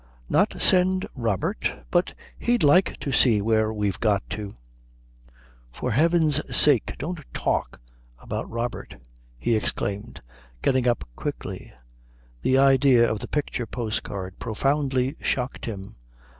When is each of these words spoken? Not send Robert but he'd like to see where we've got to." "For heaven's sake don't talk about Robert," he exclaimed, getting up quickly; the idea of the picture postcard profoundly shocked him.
Not 0.27 0.59
send 0.59 1.05
Robert 1.13 1.75
but 1.91 2.15
he'd 2.39 2.63
like 2.63 2.97
to 3.01 3.11
see 3.11 3.39
where 3.39 3.71
we've 3.71 3.99
got 3.99 4.27
to." 4.31 4.55
"For 5.71 5.91
heaven's 5.91 6.41
sake 6.57 6.95
don't 6.97 7.23
talk 7.35 7.79
about 8.17 8.49
Robert," 8.49 8.95
he 9.37 9.55
exclaimed, 9.55 10.23
getting 10.63 10.87
up 10.87 11.07
quickly; 11.15 11.71
the 12.41 12.57
idea 12.57 13.07
of 13.07 13.19
the 13.19 13.27
picture 13.27 13.67
postcard 13.67 14.39
profoundly 14.39 15.17
shocked 15.21 15.65
him. 15.67 15.95